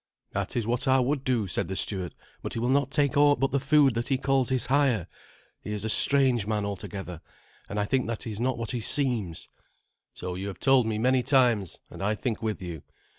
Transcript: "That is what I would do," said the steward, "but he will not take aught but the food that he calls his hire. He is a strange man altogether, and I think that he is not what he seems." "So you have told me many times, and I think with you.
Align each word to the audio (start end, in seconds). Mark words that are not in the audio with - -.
"That 0.31 0.55
is 0.57 0.65
what 0.65 0.87
I 0.87 0.99
would 0.99 1.23
do," 1.23 1.45
said 1.45 1.67
the 1.67 1.75
steward, 1.75 2.15
"but 2.41 2.53
he 2.53 2.59
will 2.59 2.69
not 2.71 2.89
take 2.89 3.15
aught 3.15 3.39
but 3.39 3.51
the 3.51 3.59
food 3.59 3.93
that 3.93 4.07
he 4.07 4.17
calls 4.17 4.49
his 4.49 4.65
hire. 4.65 5.05
He 5.61 5.73
is 5.73 5.85
a 5.85 5.89
strange 5.89 6.47
man 6.47 6.65
altogether, 6.65 7.21
and 7.69 7.79
I 7.79 7.85
think 7.85 8.07
that 8.07 8.23
he 8.23 8.31
is 8.31 8.39
not 8.39 8.57
what 8.57 8.71
he 8.71 8.81
seems." 8.81 9.47
"So 10.15 10.33
you 10.33 10.47
have 10.47 10.59
told 10.59 10.87
me 10.87 10.97
many 10.97 11.21
times, 11.21 11.79
and 11.91 12.01
I 12.01 12.15
think 12.15 12.41
with 12.41 12.63
you. 12.63 12.81